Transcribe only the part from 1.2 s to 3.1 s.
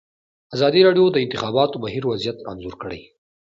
انتخاباتو بهیر وضعیت انځور کړی.